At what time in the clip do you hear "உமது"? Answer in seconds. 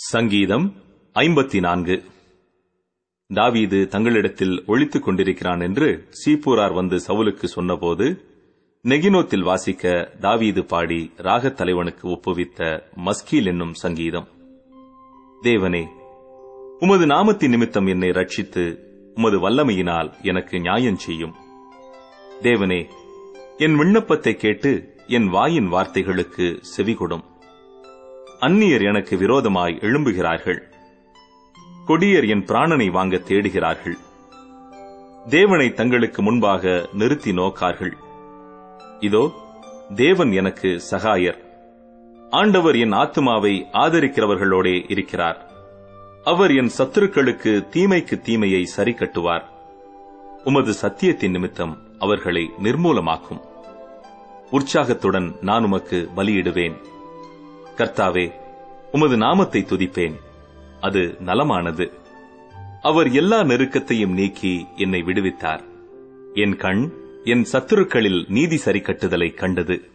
16.78-17.06, 19.14-19.48, 50.44-50.74, 58.92-59.16